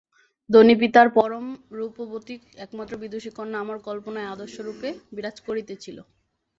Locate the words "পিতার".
0.81-1.07